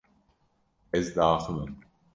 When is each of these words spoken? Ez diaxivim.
Ez 0.99 1.05
diaxivim. 1.15 1.71